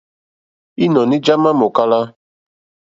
Ínɔ̀ní 0.83 1.15
já 1.25 1.35
má 1.43 1.49
èmòkála. 1.55 1.99